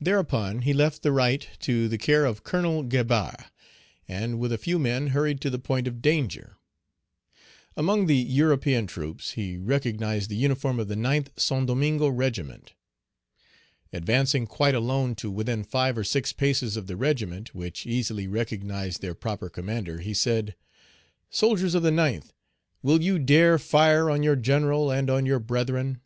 Thereupon 0.00 0.62
he 0.62 0.72
left 0.72 1.02
the 1.02 1.10
right 1.10 1.44
to 1.58 1.88
the 1.88 1.98
care 1.98 2.24
of 2.24 2.44
Colonel 2.44 2.84
Gabarre, 2.84 3.50
and 4.06 4.38
with 4.38 4.52
a 4.52 4.58
few 4.58 4.78
men 4.78 5.08
hurried 5.08 5.40
to 5.40 5.50
the 5.50 5.58
point 5.58 5.88
of 5.88 6.00
danger. 6.00 6.56
Among 7.76 8.06
the 8.06 8.14
European 8.14 8.86
troops 8.86 9.32
he 9.32 9.56
recognized 9.58 10.30
the 10.30 10.36
uniform 10.36 10.78
of 10.78 10.86
the 10.86 10.94
Ninth 10.94 11.32
Saint 11.36 11.66
Domingo 11.66 12.06
regiment. 12.06 12.74
Advancing 13.92 14.46
quite 14.46 14.76
alone 14.76 15.16
to 15.16 15.32
within 15.32 15.64
five 15.64 15.98
or 15.98 16.04
six 16.04 16.32
paces 16.32 16.76
of 16.76 16.86
the 16.86 16.96
regiment, 16.96 17.52
which 17.52 17.84
easily 17.88 18.28
recognized 18.28 19.00
their 19.02 19.16
proper 19.16 19.50
commander, 19.50 19.98
he 19.98 20.14
said, 20.14 20.54
"Soldiers 21.28 21.74
of 21.74 21.82
the 21.82 21.90
ninth, 21.90 22.32
will 22.82 23.02
you 23.02 23.18
dare 23.18 23.58
fire 23.58 24.08
on 24.10 24.22
your 24.22 24.36
general 24.36 24.92
and 24.92 25.10
on 25.10 25.26
your 25.26 25.40
brethren?" 25.40 26.00